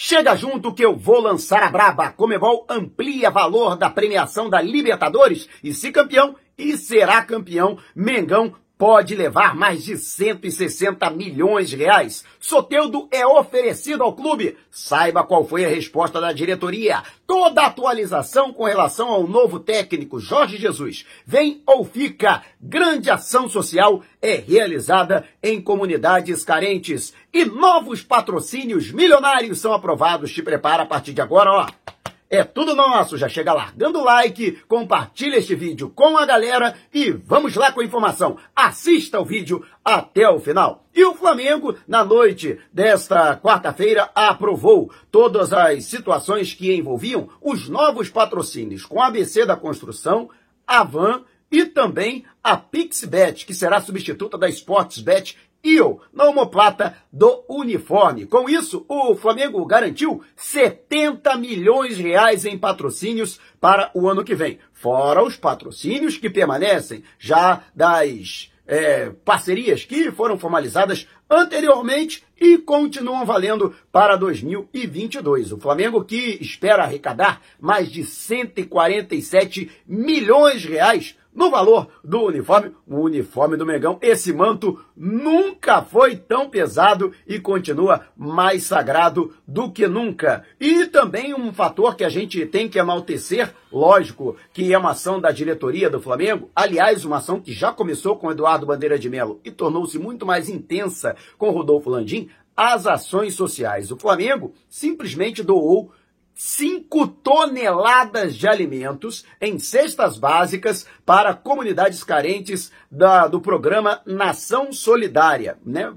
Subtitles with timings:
[0.00, 2.12] Chega junto que eu vou lançar a braba.
[2.12, 9.16] Comebol amplia valor da premiação da Libertadores e se campeão e será campeão, Mengão pode
[9.16, 12.24] levar mais de 160 milhões de reais.
[12.38, 14.56] Soteudo é oferecido ao clube.
[14.70, 17.02] Saiba qual foi a resposta da diretoria.
[17.26, 22.42] Toda atualização com relação ao novo técnico Jorge Jesus vem ou fica.
[22.60, 30.32] Grande ação social é realizada em comunidades carentes e novos patrocínios milionários são aprovados.
[30.32, 31.97] Te prepara a partir de agora, ó.
[32.30, 37.10] É tudo nosso, já chega largando o like, compartilha este vídeo com a galera e
[37.10, 38.36] vamos lá com a informação.
[38.54, 40.84] Assista o vídeo até o final.
[40.94, 48.10] E o Flamengo, na noite desta quarta-feira, aprovou todas as situações que envolviam os novos
[48.10, 50.28] patrocínios com a ABC da Construção,
[50.66, 55.34] a Van e também a PixBet, que será substituta da Sportsbet
[55.64, 58.26] IO na homoplata do uniforme.
[58.26, 64.34] Com isso, o Flamengo garantiu 70 milhões de reais em patrocínios para o ano que
[64.34, 64.58] vem.
[64.72, 73.24] Fora os patrocínios que permanecem já das é, parcerias que foram formalizadas anteriormente e continuam
[73.24, 75.52] valendo para 2022.
[75.52, 82.72] O Flamengo que espera arrecadar mais de 147 milhões de reais no valor do uniforme,
[82.84, 89.70] o uniforme do Mengão, esse manto nunca foi tão pesado e continua mais sagrado do
[89.70, 90.42] que nunca.
[90.58, 95.20] E também um fator que a gente tem que enaltecer, lógico, que é uma ação
[95.20, 99.40] da diretoria do Flamengo, aliás, uma ação que já começou com Eduardo Bandeira de Melo
[99.44, 103.92] e tornou-se muito mais intensa com Rodolfo Landim, as ações sociais.
[103.92, 105.92] O Flamengo simplesmente doou
[106.38, 115.56] 5 toneladas de alimentos em cestas básicas para comunidades carentes da, do programa Nação Solidária.
[115.64, 115.90] Né?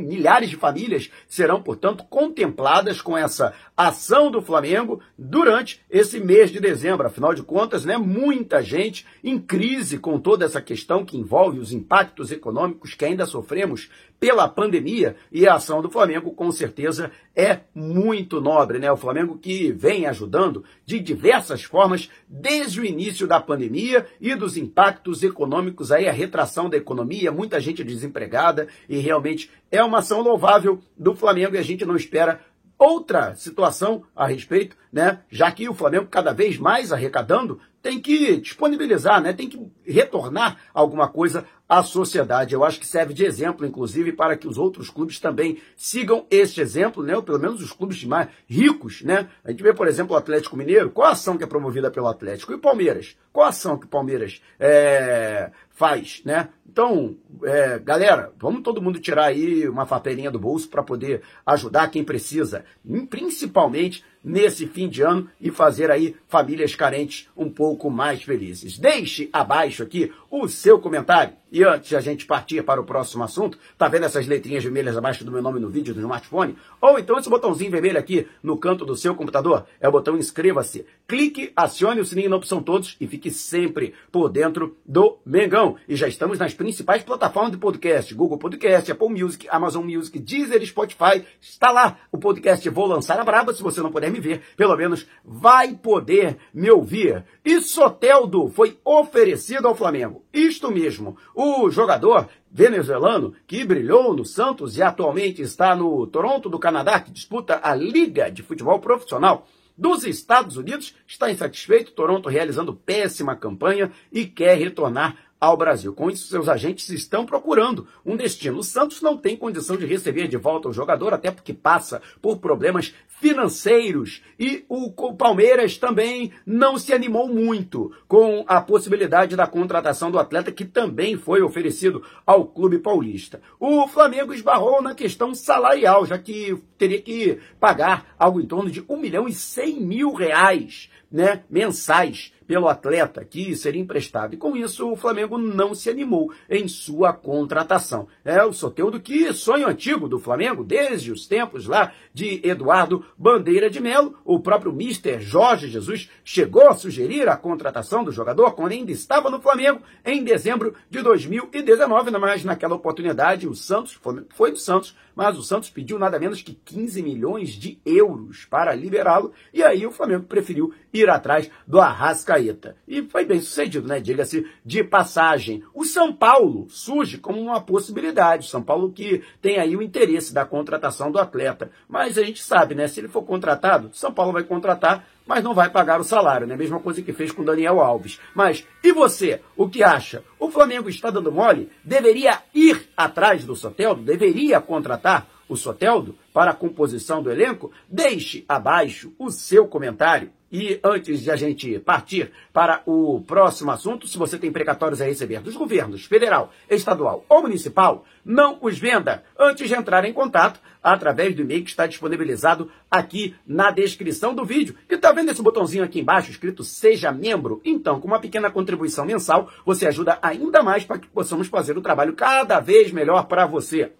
[0.00, 6.58] Milhares de famílias serão, portanto, contempladas com essa ação do Flamengo durante esse mês de
[6.58, 7.06] dezembro.
[7.06, 11.72] Afinal de contas, né, muita gente em crise com toda essa questão que envolve os
[11.72, 13.88] impactos econômicos que ainda sofremos
[14.20, 18.90] pela pandemia e a ação do Flamengo com certeza é muito nobre, né?
[18.90, 24.56] O Flamengo que vem ajudando de diversas formas desde o início da pandemia e dos
[24.56, 30.22] impactos econômicos aí a retração da economia, muita gente desempregada e realmente é uma ação
[30.22, 32.40] louvável do Flamengo e a gente não espera
[32.78, 35.20] outra situação a respeito, né?
[35.28, 39.32] Já que o Flamengo cada vez mais arrecadando tem que disponibilizar, né?
[39.32, 42.54] Tem que retornar alguma coisa à sociedade.
[42.54, 46.60] Eu acho que serve de exemplo, inclusive, para que os outros clubes também sigam este
[46.60, 47.14] exemplo, né?
[47.14, 49.28] Ou pelo menos os clubes mais ricos, né?
[49.44, 50.90] A gente vê, por exemplo, o Atlético Mineiro.
[50.90, 52.52] Qual a ação que é promovida pelo Atlético?
[52.52, 53.16] E o Palmeiras?
[53.32, 56.48] Qual a ação que o Palmeiras é, faz, né?
[56.68, 61.90] Então, é, galera, vamos todo mundo tirar aí uma fateirinha do bolso para poder ajudar
[61.90, 62.64] quem precisa,
[63.08, 68.78] principalmente nesse fim de ano e fazer aí famílias carentes um pouco mais felizes.
[68.78, 71.34] Deixe abaixo aqui o seu comentário.
[71.50, 74.98] E antes de a gente partir para o próximo assunto, tá vendo essas letrinhas vermelhas
[74.98, 76.56] abaixo do meu nome no vídeo do smartphone?
[76.78, 79.64] Ou então esse botãozinho vermelho aqui no canto do seu computador?
[79.80, 80.84] É o botão inscreva-se.
[81.06, 85.76] Clique, acione o sininho na opção todos e fique sempre por dentro do Mengão.
[85.88, 90.64] E já estamos nas principais plataformas de podcast: Google Podcast, Apple Music, Amazon Music, Deezer,
[90.66, 91.24] Spotify.
[91.40, 93.54] Está lá o podcast Vou Lançar a Braba.
[93.54, 97.24] Se você não puder me ver, pelo menos vai poder me ouvir.
[97.44, 100.24] E Soteldo foi oferecido ao Flamengo.
[100.32, 106.58] Isto mesmo, o jogador venezuelano que brilhou no Santos e atualmente está no Toronto do
[106.58, 109.46] Canadá, que disputa a Liga de Futebol Profissional
[109.78, 115.92] dos Estados Unidos, está insatisfeito, Toronto realizando péssima campanha e quer retornar ao Brasil.
[115.92, 118.58] Com isso, seus agentes estão procurando um destino.
[118.58, 122.38] O Santos não tem condição de receber de volta o jogador, até porque passa por
[122.38, 124.22] problemas financeiros.
[124.38, 130.52] E o Palmeiras também não se animou muito com a possibilidade da contratação do atleta,
[130.52, 133.40] que também foi oferecido ao clube paulista.
[133.58, 138.84] O Flamengo esbarrou na questão salarial, já que teria que pagar algo em torno de
[138.88, 144.34] 1 milhão e 100 mil reais né, mensais pelo atleta que seria emprestado.
[144.34, 148.08] E com isso o Flamengo não se animou em sua contratação.
[148.24, 153.68] É o Soteudo que sonho antigo do Flamengo, desde os tempos lá de Eduardo Bandeira
[153.68, 158.72] de Melo, o próprio Mister Jorge Jesus chegou a sugerir a contratação do jogador quando
[158.72, 164.00] ainda estava no Flamengo em dezembro de 2019, mas naquela oportunidade o Santos
[164.30, 168.72] foi do Santos, mas o Santos pediu nada menos que 15 milhões de euros para
[168.72, 172.76] liberá-lo, e aí o Flamengo preferiu ir atrás do Arrascaeta.
[172.86, 173.98] E foi bem sucedido, né?
[173.98, 175.64] Diga-se de passagem.
[175.74, 178.48] O São Paulo surge como uma possibilidade.
[178.48, 181.72] São Paulo que tem aí o interesse da contratação do atleta.
[181.88, 182.86] Mas a gente sabe, né?
[182.86, 186.56] Se ele for contratado, São Paulo vai contratar mas não vai pagar o salário, né?
[186.56, 188.18] Mesma coisa que fez com Daniel Alves.
[188.34, 189.42] Mas e você?
[189.54, 190.24] O que acha?
[190.38, 191.70] O Flamengo está dando mole?
[191.84, 194.00] Deveria ir atrás do Soteldo?
[194.02, 197.72] Deveria contratar o Soteldo para a composição do elenco?
[197.88, 200.30] Deixe abaixo o seu comentário.
[200.50, 205.04] E antes de a gente partir para o próximo assunto, se você tem precatórios a
[205.04, 210.58] receber dos governos federal, estadual ou municipal, não os venda antes de entrar em contato
[210.82, 214.74] através do e-mail que está disponibilizado aqui na descrição do vídeo.
[214.88, 217.60] E tá vendo esse botãozinho aqui embaixo escrito Seja Membro?
[217.62, 221.82] Então, com uma pequena contribuição mensal, você ajuda ainda mais para que possamos fazer o
[221.82, 223.92] trabalho cada vez melhor para você.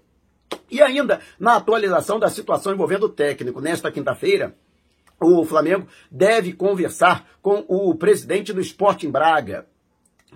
[0.70, 4.54] E ainda, na atualização da situação envolvendo o técnico, nesta quinta-feira,
[5.20, 9.66] o Flamengo deve conversar com o presidente do Sporting Braga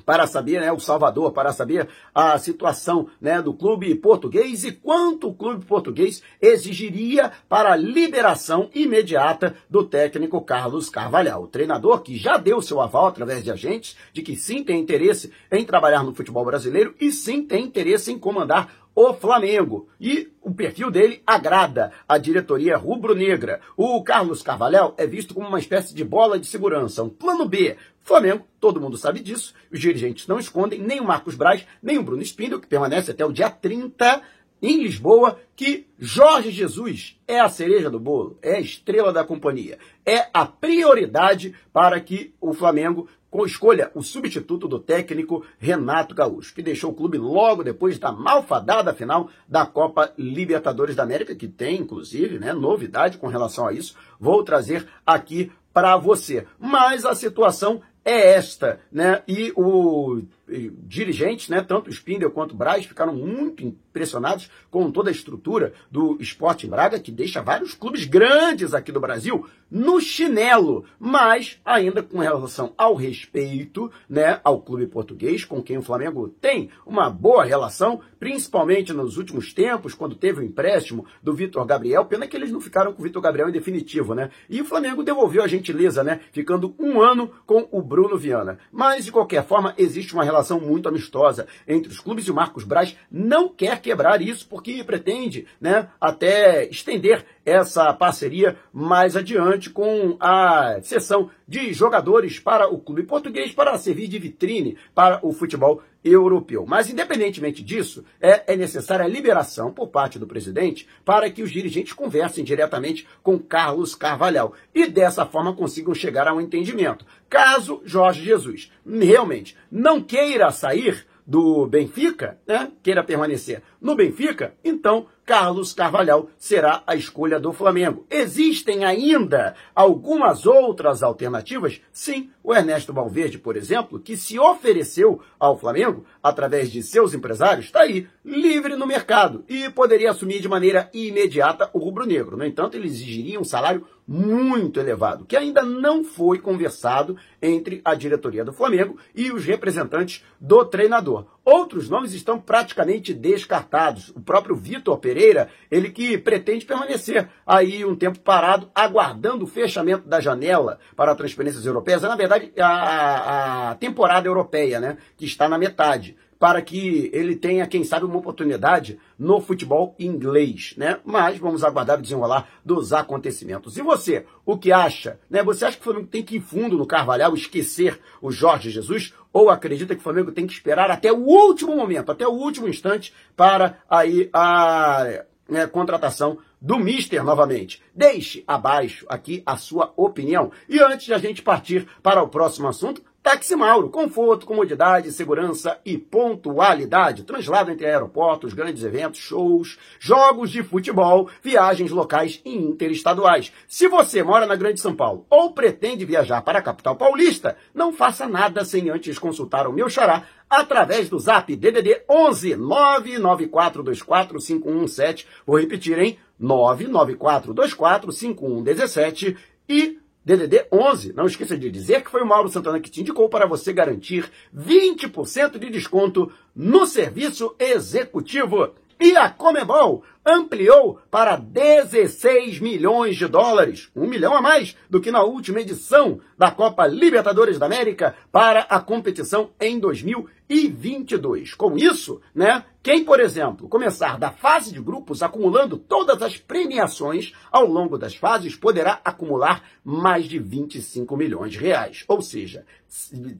[0.05, 5.29] para saber, né, o Salvador, para saber a situação, né, do clube português e quanto
[5.29, 12.17] o clube português exigiria para a liberação imediata do técnico Carlos Carvalhal, o treinador que
[12.17, 16.15] já deu seu aval através de agentes de que sim tem interesse em trabalhar no
[16.15, 19.89] futebol brasileiro e sim tem interesse em comandar o Flamengo.
[20.01, 23.61] E o perfil dele agrada a diretoria rubro-negra.
[23.77, 27.77] O Carlos Carvalhal é visto como uma espécie de bola de segurança, um plano B.
[28.01, 32.03] Flamengo, todo mundo sabe disso, os dirigentes não escondem, nem o Marcos Braz, nem o
[32.03, 34.21] Bruno Spindel, que permanece até o dia 30
[34.61, 39.77] em Lisboa, que Jorge Jesus é a cereja do bolo, é a estrela da companhia,
[40.07, 43.09] é a prioridade para que o Flamengo
[43.47, 48.93] escolha o substituto do técnico Renato Gaúcho, que deixou o clube logo depois da malfadada
[48.93, 53.97] final da Copa Libertadores da América, que tem, inclusive, né, novidade com relação a isso.
[54.21, 56.47] Vou trazer aqui para você.
[56.59, 59.23] Mas a situação é esta, né?
[59.27, 65.09] E o dirigentes, né, tanto o Spindel quanto o Braz, ficaram muito impressionados com toda
[65.09, 70.85] a estrutura do Esporte Braga, que deixa vários clubes grandes aqui do Brasil no chinelo,
[70.99, 76.69] mas ainda com relação ao respeito, né, ao clube português, com quem o Flamengo tem
[76.85, 82.27] uma boa relação, principalmente nos últimos tempos, quando teve o empréstimo do Vitor Gabriel, pena
[82.27, 84.31] que eles não ficaram com o Vitor Gabriel em definitivo, né?
[84.49, 88.59] E o Flamengo devolveu a gentileza, né, ficando um ano com o Bruno Viana.
[88.71, 92.35] Mas, de qualquer forma, existe uma relação relação muito amistosa entre os clubes e o
[92.35, 99.71] Marcos Braz não quer quebrar isso porque pretende, né, até estender essa parceria mais adiante
[99.71, 105.33] com a cessão de jogadores para o clube português para servir de vitrine para o
[105.33, 106.65] futebol europeu.
[106.67, 111.51] Mas, independentemente disso, é, é necessária a liberação por parte do presidente para que os
[111.51, 117.07] dirigentes conversem diretamente com Carlos Carvalhal e dessa forma consigam chegar a um entendimento.
[117.29, 125.07] Caso Jorge Jesus realmente não queira sair do Benfica, né, queira permanecer no Benfica, então
[125.25, 128.05] Carlos Carvalhal será a escolha do Flamengo.
[128.11, 131.81] Existem ainda algumas outras alternativas?
[131.93, 137.67] Sim, o Ernesto Valverde, por exemplo, que se ofereceu ao Flamengo através de seus empresários,
[137.67, 142.37] está aí, livre no mercado e poderia assumir de maneira imediata o rubro-negro.
[142.37, 147.95] No entanto, ele exigiria um salário muito elevado, que ainda não foi conversado entre a
[147.95, 151.27] diretoria do Flamengo e os representantes do treinador.
[151.45, 154.11] Outros nomes estão praticamente descartados.
[154.11, 160.09] O próprio Vitor Pereira, ele que pretende permanecer aí um tempo parado, aguardando o fechamento
[160.09, 162.05] da janela para transferências europeias.
[162.05, 167.37] É, na verdade, a, a temporada europeia, né, que está na metade para que ele
[167.37, 170.99] tenha, quem sabe, uma oportunidade no futebol inglês, né?
[171.05, 173.79] Mas vamos aguardar o desenrolar dos acontecimentos.
[173.79, 175.21] E você, o que acha?
[175.31, 175.41] Né?
[175.45, 179.15] Você acha que o Flamengo tem que ir fundo no Carvalhal, esquecer o Jorge Jesus?
[179.33, 182.67] Ou acredita que o Flamengo tem que esperar até o último momento, até o último
[182.67, 187.81] instante, para aí a né, contratação do Mister novamente.
[187.95, 190.51] Deixe abaixo aqui a sua opinião.
[190.69, 195.79] E antes de a gente partir para o próximo assunto, Táxi Mauro, conforto, comodidade, segurança
[195.85, 197.23] e pontualidade.
[197.23, 203.53] Translado entre aeroportos, grandes eventos, shows, jogos de futebol, viagens locais e interestaduais.
[203.69, 207.93] Se você mora na Grande São Paulo ou pretende viajar para a capital paulista, não
[207.93, 215.27] faça nada sem antes consultar o meu xará através do zap DDD 11 994245117.
[215.47, 216.19] Vou repetir, hein?
[216.41, 219.37] 994245117
[219.69, 221.13] e DDD 11.
[221.13, 224.31] Não esqueça de dizer que foi o Mauro Santana que te indicou para você garantir
[224.57, 228.75] 20% de desconto no serviço executivo.
[229.05, 235.11] E a Comebol ampliou para 16 milhões de dólares, um milhão a mais do que
[235.11, 241.53] na última edição da Copa Libertadores da América para a competição em 2022.
[241.55, 247.33] Com isso, né, quem, por exemplo, começar da fase de grupos acumulando todas as premiações
[247.51, 252.65] ao longo das fases poderá acumular mais de 25 milhões de reais, ou seja,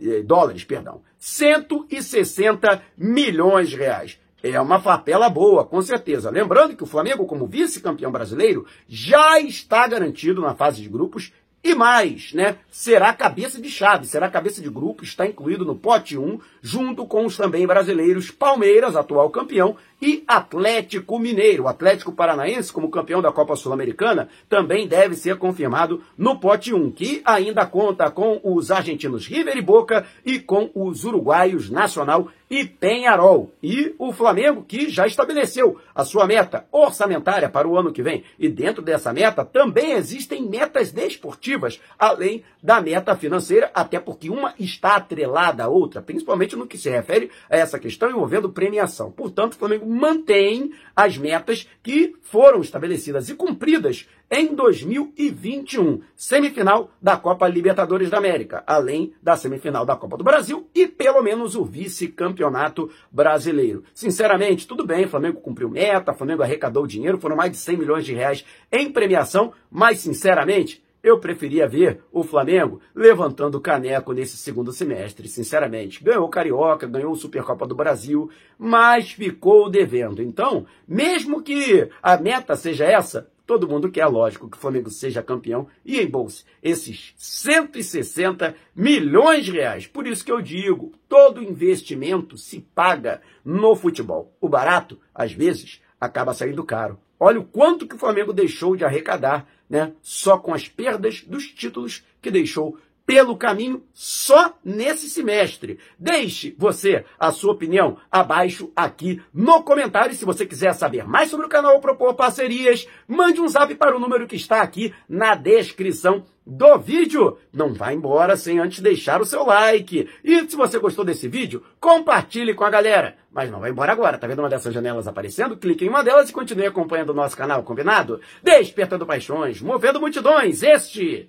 [0.01, 4.19] eh, dólares, perdão, 160 milhões de reais.
[4.43, 6.31] É uma papela boa, com certeza.
[6.31, 11.33] Lembrando que o Flamengo, como vice-campeão brasileiro, já está garantido na fase de grupos
[11.65, 12.57] e mais, né?
[12.69, 17.25] Será cabeça de chave, será cabeça de grupo, está incluído no pote 1, junto com
[17.25, 21.63] os também brasileiros Palmeiras, atual campeão, e Atlético Mineiro.
[21.63, 26.91] O Atlético Paranaense, como campeão da Copa Sul-Americana, também deve ser confirmado no pote 1,
[26.91, 32.67] que ainda conta com os argentinos River e Boca e com os uruguaios Nacional e
[32.67, 33.51] Penharol.
[33.63, 38.25] E o Flamengo, que já estabeleceu a sua meta orçamentária para o ano que vem.
[38.39, 44.53] E dentro dessa meta também existem metas desportivas, além da meta financeira, até porque uma
[44.59, 49.11] está atrelada à outra, principalmente no que se refere a essa questão envolvendo premiação.
[49.11, 57.19] Portanto, o Flamengo mantém as metas que foram estabelecidas e cumpridas em 2021, semifinal da
[57.19, 61.65] Copa Libertadores da América, além da semifinal da Copa do Brasil e pelo menos o
[61.65, 63.85] vice-campeonato brasileiro.
[63.93, 68.15] Sinceramente, tudo bem, Flamengo cumpriu meta, Flamengo arrecadou dinheiro, foram mais de 100 milhões de
[68.15, 74.73] reais em premiação, mas sinceramente, eu preferia ver o Flamengo levantando o caneco nesse segundo
[74.73, 76.03] semestre, sinceramente.
[76.03, 80.23] Ganhou o Carioca, ganhou o Supercopa do Brasil, mas ficou devendo.
[80.23, 85.23] Então, mesmo que a meta seja essa, todo mundo quer, lógico, que o Flamengo seja
[85.23, 89.87] campeão e embolse esses 160 milhões de reais.
[89.87, 94.33] Por isso que eu digo, todo investimento se paga no futebol.
[94.41, 96.99] O barato, às vezes, acaba saindo caro.
[97.19, 99.93] Olha o quanto que o Flamengo deixou de arrecadar, né?
[100.03, 105.79] Só com as perdas dos títulos que deixou pelo caminho só nesse semestre.
[105.99, 110.15] Deixe você a sua opinião abaixo aqui no comentário.
[110.15, 113.97] Se você quiser saber mais sobre o canal ou propor parcerias, mande um zap para
[113.97, 117.39] o número que está aqui na descrição do vídeo.
[117.53, 120.09] Não vá embora sem antes deixar o seu like.
[120.25, 123.17] E se você gostou desse vídeo, compartilhe com a galera.
[123.33, 125.57] Mas não vai embora agora, tá vendo uma dessas janelas aparecendo?
[125.57, 128.21] Clique em uma delas e continue acompanhando o nosso canal, combinado?
[128.43, 131.29] Despertando paixões, movendo multidões, este